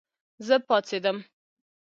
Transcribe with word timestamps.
زه 0.47 0.55
پاڅېدم 0.67 1.17